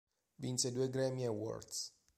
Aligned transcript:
Vinse 0.39 0.71
due 0.71 0.89
Grammy 0.89 1.25
Awards. 1.27 1.93